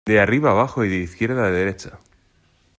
de 0.07 0.19
arriba 0.19 0.49
a 0.49 0.53
bajo 0.55 0.83
y 0.83 0.89
de 0.89 0.95
izquierda 0.97 1.45
a 1.45 1.51
derecha; 1.51 1.99